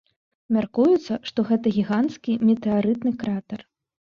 Мяркуецца, 0.55 1.13
што 1.31 1.45
гэта 1.51 1.67
гіганцкі 1.77 2.39
метэарытны 2.49 3.11
кратар. 3.25 3.59